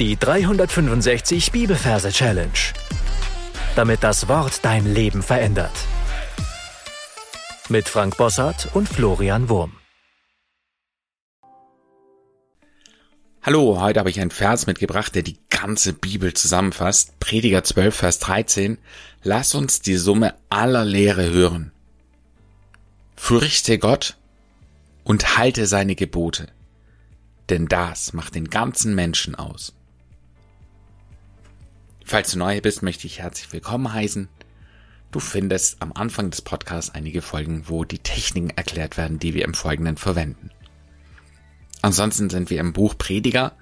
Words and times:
Die 0.00 0.16
365 0.16 1.52
Bibelverse 1.52 2.10
Challenge. 2.10 2.50
Damit 3.76 4.02
das 4.02 4.26
Wort 4.26 4.64
dein 4.64 4.92
Leben 4.92 5.22
verändert. 5.22 5.70
Mit 7.68 7.88
Frank 7.88 8.16
Bossart 8.16 8.70
und 8.74 8.88
Florian 8.88 9.48
Wurm. 9.48 9.76
Hallo, 13.40 13.80
heute 13.80 14.00
habe 14.00 14.10
ich 14.10 14.20
einen 14.20 14.32
Vers 14.32 14.66
mitgebracht, 14.66 15.14
der 15.14 15.22
die 15.22 15.38
ganze 15.48 15.92
Bibel 15.92 16.34
zusammenfasst. 16.34 17.20
Prediger 17.20 17.62
12, 17.62 17.94
Vers 17.94 18.18
13. 18.18 18.78
Lass 19.22 19.54
uns 19.54 19.80
die 19.80 19.96
Summe 19.96 20.34
aller 20.48 20.84
Lehre 20.84 21.30
hören. 21.30 21.70
Fürchte 23.14 23.78
Gott 23.78 24.16
und 25.04 25.38
halte 25.38 25.68
seine 25.68 25.94
Gebote, 25.94 26.48
denn 27.48 27.68
das 27.68 28.12
macht 28.12 28.34
den 28.34 28.50
ganzen 28.50 28.96
Menschen 28.96 29.36
aus. 29.36 29.72
Falls 32.06 32.32
du 32.32 32.38
neu 32.38 32.60
bist, 32.60 32.82
möchte 32.82 33.06
ich 33.06 33.20
herzlich 33.20 33.50
willkommen 33.54 33.90
heißen. 33.90 34.28
Du 35.10 35.20
findest 35.20 35.80
am 35.80 35.92
Anfang 35.94 36.30
des 36.30 36.42
Podcasts 36.42 36.94
einige 36.94 37.22
Folgen, 37.22 37.64
wo 37.66 37.84
die 37.84 37.98
Techniken 37.98 38.50
erklärt 38.50 38.98
werden, 38.98 39.18
die 39.18 39.32
wir 39.32 39.46
im 39.46 39.54
Folgenden 39.54 39.96
verwenden. 39.96 40.50
Ansonsten 41.80 42.28
sind 42.28 42.50
wir 42.50 42.60
im 42.60 42.74
Buch 42.74 42.98
Prediger 42.98 43.56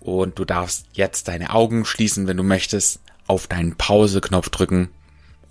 und 0.00 0.36
du 0.40 0.44
darfst 0.44 0.86
jetzt 0.94 1.28
deine 1.28 1.50
Augen 1.50 1.84
schließen, 1.84 2.26
wenn 2.26 2.36
du 2.36 2.42
möchtest, 2.42 3.00
auf 3.28 3.46
deinen 3.46 3.76
Pause-Knopf 3.76 4.48
drücken 4.48 4.88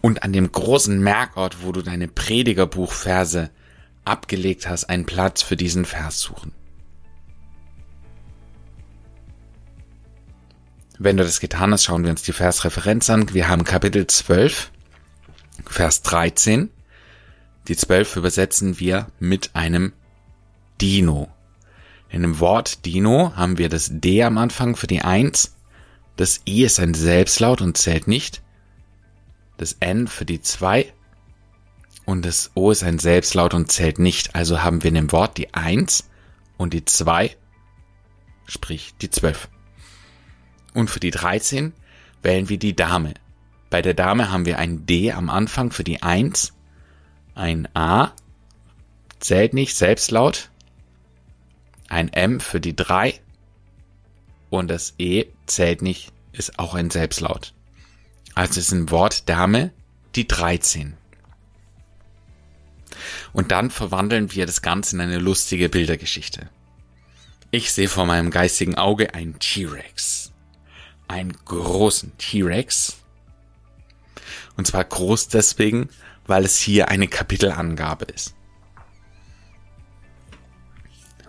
und 0.01 0.23
an 0.23 0.33
dem 0.33 0.51
großen 0.51 0.99
Merkort, 1.01 1.63
wo 1.63 1.71
du 1.71 1.81
deine 1.81 2.09
Predigerbuchverse 2.09 3.49
abgelegt 4.03 4.67
hast, 4.67 4.89
einen 4.89 5.05
Platz 5.05 5.41
für 5.41 5.55
diesen 5.55 5.85
Vers 5.85 6.19
suchen. 6.19 6.51
Wenn 11.03 11.17
du 11.17 11.23
das 11.23 11.39
getan 11.39 11.71
hast, 11.71 11.85
schauen 11.85 12.03
wir 12.03 12.11
uns 12.11 12.21
die 12.21 12.31
Versreferenz 12.31 13.09
an. 13.09 13.33
Wir 13.33 13.47
haben 13.47 13.63
Kapitel 13.63 14.05
12, 14.05 14.69
Vers 15.65 16.03
13. 16.03 16.69
Die 17.67 17.75
12 17.75 18.17
übersetzen 18.17 18.79
wir 18.79 19.07
mit 19.17 19.49
einem 19.55 19.93
Dino. 20.79 21.27
In 22.09 22.21
dem 22.21 22.39
Wort 22.39 22.85
Dino 22.85 23.35
haben 23.35 23.57
wir 23.57 23.67
das 23.67 23.89
D 23.91 24.21
am 24.21 24.37
Anfang 24.37 24.75
für 24.75 24.85
die 24.85 25.01
1. 25.01 25.55
Das 26.17 26.41
I 26.47 26.65
ist 26.65 26.79
ein 26.79 26.93
Selbstlaut 26.93 27.61
und 27.61 27.79
zählt 27.79 28.07
nicht. 28.07 28.43
Das 29.57 29.77
N 29.79 30.05
für 30.05 30.25
die 30.25 30.43
2. 30.43 30.93
Und 32.05 32.25
das 32.25 32.51
O 32.53 32.69
ist 32.69 32.83
ein 32.83 32.99
Selbstlaut 32.99 33.55
und 33.55 33.71
zählt 33.71 33.97
nicht. 33.97 34.35
Also 34.35 34.61
haben 34.61 34.83
wir 34.83 34.89
in 34.89 34.95
dem 34.95 35.11
Wort 35.11 35.39
die 35.39 35.51
1 35.51 36.07
und 36.57 36.75
die 36.75 36.85
2, 36.85 37.35
sprich 38.45 38.93
die 39.01 39.09
12. 39.09 39.49
Und 40.73 40.89
für 40.89 40.99
die 40.99 41.11
13 41.11 41.73
wählen 42.21 42.49
wir 42.49 42.57
die 42.57 42.75
Dame. 42.75 43.13
Bei 43.69 43.81
der 43.81 43.93
Dame 43.93 44.31
haben 44.31 44.45
wir 44.45 44.59
ein 44.59 44.85
D 44.85 45.11
am 45.11 45.29
Anfang 45.29 45.71
für 45.71 45.83
die 45.83 46.01
1, 46.03 46.53
ein 47.35 47.67
A, 47.73 48.11
zählt 49.19 49.53
nicht, 49.53 49.75
Selbstlaut, 49.75 50.49
ein 51.87 52.11
M 52.11 52.39
für 52.39 52.59
die 52.59 52.75
3 52.75 53.19
und 54.49 54.69
das 54.69 54.93
E 54.97 55.25
zählt 55.45 55.81
nicht, 55.81 56.11
ist 56.33 56.59
auch 56.59 56.73
ein 56.73 56.89
Selbstlaut. 56.89 57.53
Also 58.35 58.59
ist 58.59 58.71
ein 58.71 58.91
Wort 58.91 59.29
Dame 59.29 59.71
die 60.15 60.27
13. 60.27 60.97
Und 63.33 63.51
dann 63.51 63.71
verwandeln 63.71 64.33
wir 64.33 64.45
das 64.45 64.61
Ganze 64.61 64.95
in 64.95 65.01
eine 65.01 65.19
lustige 65.19 65.69
Bildergeschichte. 65.69 66.49
Ich 67.51 67.71
sehe 67.71 67.87
vor 67.87 68.05
meinem 68.05 68.31
geistigen 68.31 68.75
Auge 68.75 69.13
einen 69.13 69.39
T-Rex 69.39 70.30
einen 71.11 71.33
großen 71.45 72.17
T-Rex. 72.17 72.97
Und 74.57 74.67
zwar 74.67 74.83
groß 74.83 75.27
deswegen, 75.27 75.89
weil 76.25 76.45
es 76.45 76.57
hier 76.57 76.89
eine 76.89 77.07
Kapitelangabe 77.07 78.05
ist. 78.05 78.33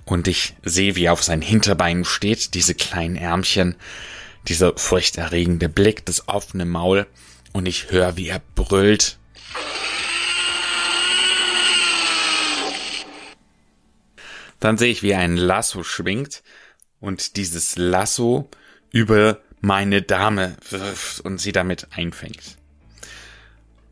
Und 0.04 0.28
ich 0.28 0.54
sehe, 0.62 0.96
wie 0.96 1.04
er 1.04 1.12
auf 1.12 1.22
seinen 1.22 1.42
Hinterbeinen 1.42 2.04
steht, 2.04 2.54
diese 2.54 2.74
kleinen 2.74 3.16
Ärmchen, 3.16 3.76
dieser 4.48 4.76
furchterregende 4.76 5.68
Blick, 5.68 6.04
das 6.04 6.28
offene 6.28 6.64
Maul, 6.64 7.06
und 7.52 7.66
ich 7.66 7.90
höre, 7.90 8.16
wie 8.16 8.28
er 8.28 8.40
brüllt. 8.54 9.18
Dann 14.58 14.78
sehe 14.78 14.90
ich, 14.90 15.02
wie 15.02 15.10
er 15.10 15.20
ein 15.20 15.36
Lasso 15.36 15.82
schwingt 15.82 16.42
und 17.00 17.36
dieses 17.36 17.76
Lasso 17.76 18.48
über 18.92 19.40
meine 19.62 20.02
Dame 20.02 20.56
wirft 20.68 21.20
und 21.20 21.40
sie 21.40 21.52
damit 21.52 21.86
einfängt. 21.92 22.58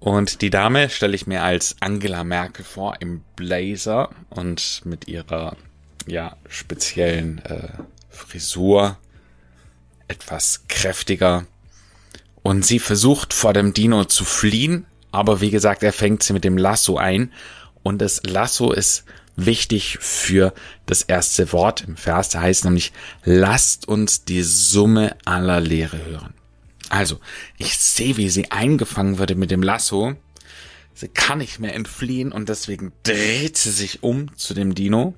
Und 0.00 0.42
die 0.42 0.50
Dame 0.50 0.90
stelle 0.90 1.14
ich 1.14 1.26
mir 1.26 1.42
als 1.42 1.76
Angela 1.80 2.24
Merkel 2.24 2.64
vor 2.64 2.96
im 3.00 3.22
Blazer 3.36 4.10
und 4.30 4.82
mit 4.84 5.08
ihrer 5.08 5.56
ja 6.06 6.36
speziellen 6.48 7.38
äh, 7.44 7.68
Frisur 8.08 8.98
etwas 10.08 10.64
kräftiger. 10.68 11.46
Und 12.42 12.66
sie 12.66 12.78
versucht 12.78 13.32
vor 13.32 13.52
dem 13.52 13.72
Dino 13.72 14.04
zu 14.06 14.24
fliehen, 14.24 14.86
aber 15.12 15.40
wie 15.40 15.50
gesagt, 15.50 15.82
er 15.82 15.92
fängt 15.92 16.22
sie 16.22 16.32
mit 16.32 16.44
dem 16.44 16.56
Lasso 16.56 16.96
ein 16.96 17.32
und 17.82 17.98
das 17.98 18.22
Lasso 18.24 18.72
ist 18.72 19.04
wichtig 19.36 19.98
für 20.00 20.52
das 20.86 21.02
erste 21.02 21.52
Wort 21.52 21.82
im 21.82 21.96
Vers. 21.96 22.30
Da 22.30 22.40
heißt 22.42 22.64
nämlich, 22.64 22.92
lasst 23.24 23.88
uns 23.88 24.24
die 24.24 24.42
Summe 24.42 25.16
aller 25.24 25.60
Lehre 25.60 26.04
hören. 26.04 26.34
Also, 26.88 27.20
ich 27.56 27.78
sehe, 27.78 28.16
wie 28.16 28.28
sie 28.28 28.50
eingefangen 28.50 29.18
wurde 29.18 29.36
mit 29.36 29.50
dem 29.50 29.62
Lasso. 29.62 30.16
Sie 30.92 31.08
kann 31.08 31.38
nicht 31.38 31.60
mehr 31.60 31.74
entfliehen 31.74 32.32
und 32.32 32.48
deswegen 32.48 32.92
dreht 33.04 33.56
sie 33.56 33.70
sich 33.70 34.02
um 34.02 34.36
zu 34.36 34.52
dem 34.54 34.74
Dino, 34.74 35.14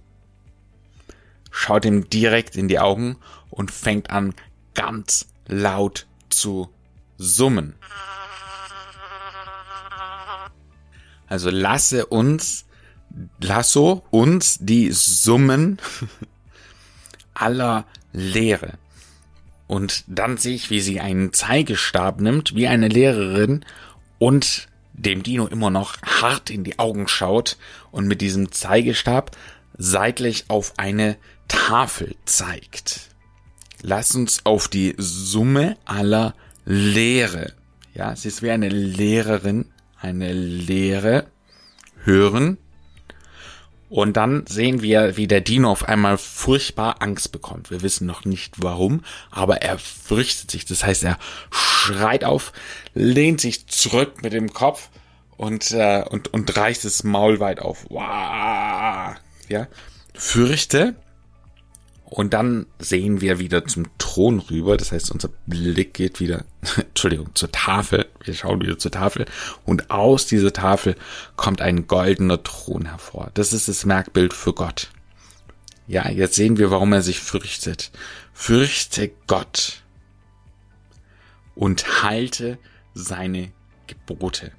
schaut 1.51 1.85
ihm 1.85 2.09
direkt 2.09 2.57
in 2.57 2.69
die 2.69 2.79
Augen 2.79 3.17
und 3.51 3.71
fängt 3.71 4.11
an, 4.11 4.35
ganz 4.75 5.27
laut 5.47 6.07
zu 6.29 6.69
summen. 7.17 7.75
Also 11.33 11.49
lasse 11.49 12.05
uns 12.05 12.67
Lasso 13.41 14.05
uns 14.11 14.59
die 14.61 14.93
Summen 14.93 15.79
aller 17.35 17.87
Lehre. 18.13 18.75
Und 19.67 20.05
dann 20.09 20.37
sehe 20.37 20.55
ich, 20.55 20.69
wie 20.69 20.83
sie 20.83 21.01
einen 21.01 21.33
Zeigestab 21.33 22.21
nimmt, 22.21 22.55
wie 22.55 22.69
eine 22.69 22.89
Lehrerin, 22.89 23.65
und 24.19 24.69
dem 24.93 25.23
Dino 25.23 25.47
immer 25.47 25.71
noch 25.71 25.97
hart 26.03 26.51
in 26.51 26.65
die 26.65 26.79
Augen 26.79 27.09
schaut 27.09 27.57
und 27.93 28.07
mit 28.07 28.21
diesem 28.21 28.53
Zeigestab 28.53 29.35
seitlich 29.79 30.45
auf 30.49 30.75
eine 30.77 31.17
Tafel 31.49 32.15
zeigt. 32.27 33.09
Lass 33.81 34.15
uns 34.15 34.45
auf 34.45 34.69
die 34.69 34.95
Summe 34.99 35.79
aller 35.87 36.35
Lehre, 36.67 37.55
ja, 37.95 38.15
sie 38.17 38.29
ist 38.29 38.43
wie 38.43 38.51
eine 38.51 38.69
Lehrerin, 38.69 39.73
eine 40.03 40.33
Lehre 40.33 41.27
hören 42.05 42.59
und 43.93 44.17
dann 44.17 44.47
sehen 44.47 44.81
wir, 44.81 45.19
wie 45.19 45.27
der 45.27 45.43
Dino 45.43 45.71
auf 45.71 45.87
einmal 45.87 46.17
furchtbar 46.17 47.03
Angst 47.03 47.31
bekommt. 47.31 47.71
Wir 47.71 47.83
wissen 47.83 48.07
noch 48.07 48.25
nicht 48.25 48.63
warum, 48.63 49.05
aber 49.31 49.61
er 49.61 49.79
fürchtet 49.79 50.51
sich. 50.51 50.65
Das 50.65 50.83
heißt, 50.83 51.05
er 51.05 51.19
schreit 51.51 52.25
auf, 52.25 52.55
lehnt 52.95 53.43
sich 53.43 53.67
zurück 53.67 54.23
mit 54.23 54.33
dem 54.33 54.55
Kopf 54.55 54.89
und, 55.37 55.73
äh, 55.73 56.05
und, 56.09 56.33
und 56.33 56.57
reißt 56.57 56.87
das 56.87 57.05
Maul 57.05 57.39
weit 57.39 57.61
auf. 57.61 57.85
Wow. 57.91 59.15
Ja. 59.51 59.69
Fürchte, 60.15 60.95
und 62.13 62.35
dann 62.35 62.67
sehen 62.79 63.23
wir 63.23 63.39
wieder 63.39 63.65
zum 63.65 63.87
Thron 63.97 64.41
rüber. 64.41 64.77
Das 64.77 64.93
heißt, 64.93 65.11
unser 65.13 65.31
Blick 65.47 65.95
geht 65.95 66.21
wieder, 66.21 66.45
Entschuldigung, 66.77 67.35
zur 67.35 67.51
Tafel. 67.51 68.07
Wir 68.23 68.35
schauen 68.35 68.61
wieder 68.61 68.79
zur 68.79 68.91
Tafel. 68.91 69.25
Und 69.65 69.91
aus 69.91 70.27
dieser 70.27 70.53
Tafel 70.53 70.95
kommt 71.37 71.63
ein 71.63 71.87
goldener 71.87 72.43
Thron 72.43 72.85
hervor. 72.85 73.31
Das 73.33 73.55
ist 73.55 73.67
das 73.69 73.87
Merkbild 73.87 74.35
für 74.35 74.53
Gott. 74.53 74.91
Ja, 75.87 76.11
jetzt 76.11 76.35
sehen 76.35 76.59
wir, 76.59 76.71
warum 76.71 76.93
er 76.93 77.01
sich 77.01 77.19
fürchtet. 77.19 77.91
Fürchte 78.35 79.11
Gott 79.27 79.83
und 81.55 82.03
halte 82.03 82.59
seine 82.93 83.53
Gebote. 83.87 84.53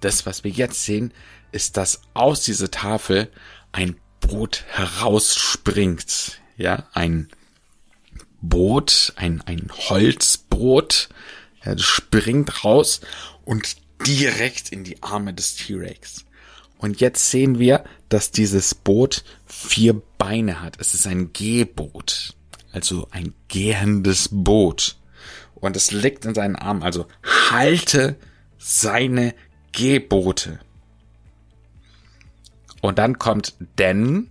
Das, 0.00 0.26
was 0.26 0.44
wir 0.44 0.50
jetzt 0.50 0.84
sehen, 0.84 1.14
ist, 1.50 1.78
dass 1.78 2.02
aus 2.12 2.42
dieser 2.42 2.70
Tafel 2.70 3.30
ein 3.72 3.96
Brot 4.20 4.64
herausspringt 4.68 6.43
ja, 6.56 6.86
ein 6.92 7.28
Boot, 8.40 9.12
ein, 9.16 9.42
ein 9.46 9.70
Holzboot, 9.72 11.08
ja, 11.64 11.74
das 11.74 11.84
springt 11.84 12.64
raus 12.64 13.00
und 13.44 13.76
direkt 14.06 14.70
in 14.70 14.84
die 14.84 15.02
Arme 15.02 15.32
des 15.32 15.56
T-Rex. 15.56 16.24
Und 16.78 17.00
jetzt 17.00 17.30
sehen 17.30 17.58
wir, 17.58 17.84
dass 18.08 18.30
dieses 18.30 18.74
Boot 18.74 19.24
vier 19.46 20.00
Beine 20.18 20.60
hat. 20.60 20.76
Es 20.78 20.92
ist 20.92 21.06
ein 21.06 21.32
Gehboot. 21.32 22.34
also 22.72 23.08
ein 23.10 23.32
gehendes 23.48 24.28
Boot. 24.30 24.96
Und 25.54 25.76
es 25.76 25.92
liegt 25.92 26.26
in 26.26 26.34
seinen 26.34 26.56
Armen, 26.56 26.82
also 26.82 27.06
halte 27.50 28.16
seine 28.58 29.34
Gebote. 29.72 30.60
Und 32.82 32.98
dann 32.98 33.18
kommt 33.18 33.54
denn, 33.78 34.30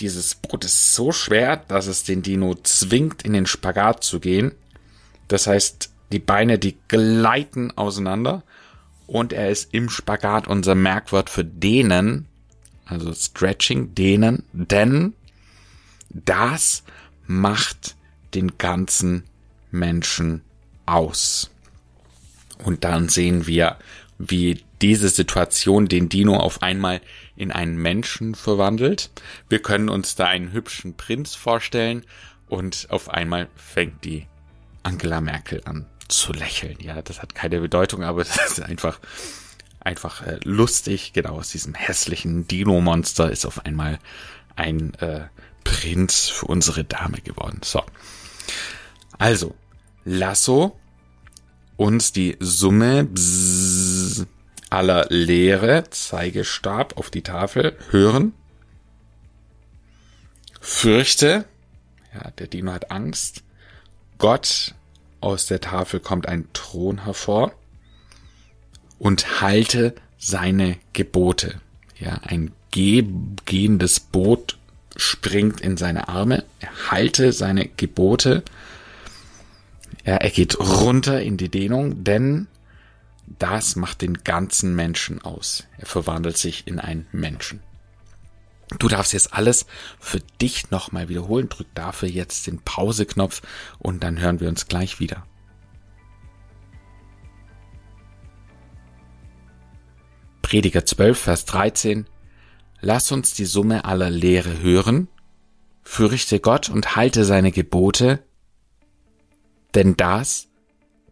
dieses 0.00 0.34
Boot 0.34 0.64
ist 0.64 0.94
so 0.94 1.12
schwer, 1.12 1.56
dass 1.56 1.86
es 1.86 2.04
den 2.04 2.22
Dino 2.22 2.54
zwingt, 2.62 3.22
in 3.22 3.32
den 3.32 3.46
Spagat 3.46 4.02
zu 4.02 4.20
gehen. 4.20 4.52
Das 5.28 5.46
heißt, 5.46 5.90
die 6.12 6.18
Beine, 6.18 6.58
die 6.58 6.76
gleiten 6.88 7.70
auseinander 7.76 8.42
und 9.06 9.32
er 9.32 9.50
ist 9.50 9.72
im 9.72 9.88
Spagat 9.88 10.46
unser 10.46 10.74
Merkwort 10.74 11.30
für 11.30 11.44
dehnen, 11.44 12.26
also 12.84 13.12
Stretching, 13.12 13.94
dehnen, 13.94 14.44
denn 14.52 15.14
das 16.10 16.82
macht 17.26 17.96
den 18.34 18.58
ganzen 18.58 19.24
Menschen 19.70 20.42
aus. 20.86 21.50
Und 22.64 22.84
dann 22.84 23.08
sehen 23.08 23.46
wir, 23.46 23.76
wie 24.18 24.62
diese 24.82 25.08
Situation 25.08 25.86
den 25.86 26.08
Dino 26.08 26.36
auf 26.36 26.62
einmal 26.62 27.00
in 27.36 27.52
einen 27.52 27.76
Menschen 27.76 28.34
verwandelt. 28.34 29.10
Wir 29.48 29.62
können 29.62 29.88
uns 29.88 30.16
da 30.16 30.26
einen 30.26 30.52
hübschen 30.52 30.96
Prinz 30.96 31.34
vorstellen 31.34 32.04
und 32.48 32.88
auf 32.90 33.08
einmal 33.08 33.48
fängt 33.54 34.04
die 34.04 34.26
Angela 34.82 35.20
Merkel 35.20 35.62
an 35.64 35.86
zu 36.08 36.32
lächeln. 36.32 36.76
Ja, 36.80 37.00
das 37.00 37.22
hat 37.22 37.34
keine 37.34 37.60
Bedeutung, 37.60 38.02
aber 38.02 38.24
das 38.24 38.58
ist 38.58 38.60
einfach 38.60 39.00
einfach 39.80 40.26
äh, 40.26 40.38
lustig. 40.44 41.12
Genau 41.12 41.38
aus 41.38 41.50
diesem 41.50 41.74
hässlichen 41.74 42.46
Dino-Monster 42.46 43.30
ist 43.30 43.46
auf 43.46 43.64
einmal 43.64 43.98
ein 44.56 44.94
äh, 44.94 45.22
Prinz 45.64 46.28
für 46.28 46.46
unsere 46.46 46.84
Dame 46.84 47.20
geworden. 47.20 47.60
So. 47.62 47.82
Also, 49.18 49.54
Lasso 50.04 50.78
uns 51.76 52.12
die 52.12 52.36
Summe 52.38 53.04
bzz, 53.04 53.61
aller 54.72 55.06
Lehre, 55.10 55.84
Zeigestab 55.90 56.96
auf 56.96 57.10
die 57.10 57.22
Tafel, 57.22 57.76
hören. 57.90 58.32
Fürchte, 60.60 61.44
ja, 62.14 62.30
der 62.38 62.46
Dino 62.46 62.72
hat 62.72 62.90
Angst. 62.90 63.42
Gott, 64.18 64.74
aus 65.20 65.46
der 65.46 65.60
Tafel 65.60 66.00
kommt 66.00 66.26
ein 66.26 66.48
Thron 66.52 67.04
hervor. 67.04 67.52
Und 68.98 69.40
halte 69.40 69.94
seine 70.16 70.76
Gebote. 70.92 71.60
Ja, 71.98 72.20
ein 72.22 72.52
gehendes 72.70 74.00
Boot 74.00 74.58
springt 74.96 75.60
in 75.60 75.76
seine 75.76 76.08
Arme. 76.08 76.44
Er 76.60 76.90
halte 76.90 77.32
seine 77.32 77.66
Gebote. 77.68 78.44
Ja, 80.04 80.14
er 80.14 80.30
geht 80.30 80.58
runter 80.58 81.20
in 81.20 81.36
die 81.36 81.48
Dehnung, 81.48 82.04
denn 82.04 82.46
das 83.26 83.76
macht 83.76 84.02
den 84.02 84.24
ganzen 84.24 84.74
Menschen 84.74 85.22
aus. 85.22 85.64
Er 85.78 85.86
verwandelt 85.86 86.36
sich 86.36 86.66
in 86.66 86.78
einen 86.78 87.06
Menschen. 87.12 87.62
Du 88.78 88.88
darfst 88.88 89.12
jetzt 89.12 89.34
alles 89.34 89.66
für 90.00 90.20
dich 90.40 90.70
nochmal 90.70 91.08
wiederholen. 91.08 91.48
Drück 91.48 91.68
dafür 91.74 92.08
jetzt 92.08 92.46
den 92.46 92.60
Pause-Knopf 92.60 93.42
und 93.78 94.02
dann 94.02 94.18
hören 94.18 94.40
wir 94.40 94.48
uns 94.48 94.66
gleich 94.66 94.98
wieder. 95.00 95.26
Prediger 100.40 100.84
12, 100.84 101.18
Vers 101.18 101.44
13. 101.46 102.06
Lass 102.80 103.12
uns 103.12 103.34
die 103.34 103.44
Summe 103.44 103.84
aller 103.84 104.10
Lehre 104.10 104.60
hören, 104.60 105.08
fürchte 105.82 106.40
Gott 106.40 106.68
und 106.68 106.96
halte 106.96 107.24
seine 107.24 107.52
Gebote, 107.52 108.24
denn 109.74 109.96
das 109.96 110.48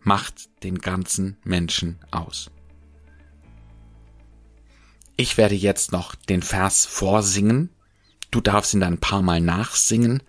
macht 0.03 0.63
den 0.63 0.79
ganzen 0.79 1.37
Menschen 1.45 1.99
aus. 2.11 2.51
Ich 5.17 5.37
werde 5.37 5.55
jetzt 5.55 5.93
noch 5.93 6.15
den 6.15 6.43
Vers 6.43 6.87
vorsingen, 6.87 7.71
du 8.31 8.41
darfst 8.41 8.73
ihn 8.73 8.81
dann 8.81 8.95
ein 8.95 9.01
paar 9.01 9.23
Mal 9.23 9.41
nachsingen 9.41 10.23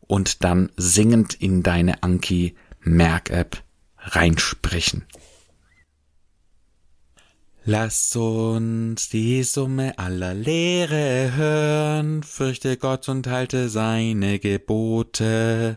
und 0.00 0.44
dann 0.44 0.70
singend 0.76 1.34
in 1.34 1.62
deine 1.62 2.02
Anki 2.02 2.54
Merk 2.80 3.30
App 3.30 3.64
reinsprechen. 3.98 5.04
Lass 7.68 8.14
uns 8.14 9.08
die 9.08 9.42
Summe 9.42 9.98
aller 9.98 10.34
Lehre 10.34 11.32
hören, 11.34 12.22
fürchte 12.22 12.76
Gott 12.76 13.08
und 13.08 13.26
halte 13.26 13.68
seine 13.68 14.38
Gebote, 14.38 15.76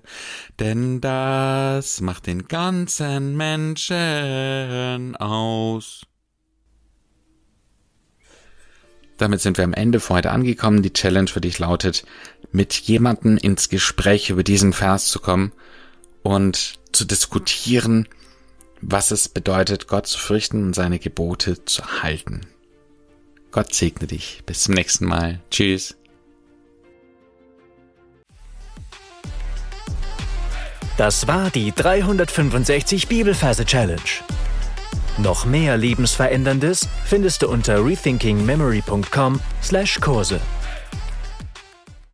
denn 0.59 1.01
das 1.01 1.99
macht 1.99 2.27
den 2.27 2.47
ganzen 2.47 3.35
Menschen 3.35 5.15
aus. 5.15 6.05
Damit 9.17 9.41
sind 9.41 9.57
wir 9.57 9.65
am 9.65 9.73
Ende 9.73 9.99
für 9.99 10.13
heute 10.13 10.29
angekommen. 10.29 10.83
Die 10.83 10.93
Challenge 10.93 11.29
für 11.29 11.41
dich 11.41 11.57
lautet, 11.57 12.05
mit 12.51 12.75
jemandem 12.75 13.35
ins 13.37 13.67
Gespräch 13.67 14.29
über 14.29 14.43
diesen 14.43 14.73
Vers 14.73 15.07
zu 15.07 15.19
kommen 15.19 15.53
und 16.21 16.77
zu 16.91 17.03
diskutieren, 17.05 18.07
was 18.81 19.11
es 19.11 19.29
bedeutet, 19.29 19.87
Gott 19.87 20.07
zu 20.07 20.19
fürchten 20.19 20.63
und 20.63 20.73
seine 20.73 20.99
Gebote 20.99 21.63
zu 21.65 22.01
halten. 22.01 22.41
Gott 23.51 23.73
segne 23.73 24.07
dich. 24.07 24.41
Bis 24.45 24.63
zum 24.63 24.73
nächsten 24.75 25.05
Mal. 25.05 25.39
Tschüss. 25.49 25.95
Das 30.97 31.27
war 31.27 31.49
die 31.49 31.71
365 31.71 33.07
Bibelferse 33.07 33.65
Challenge. 33.65 33.99
Noch 35.17 35.45
mehr 35.45 35.77
Lebensveränderndes 35.77 36.87
findest 37.05 37.41
du 37.41 37.49
unter 37.49 37.83
rethinkingmemory.com/Kurse. 37.85 40.41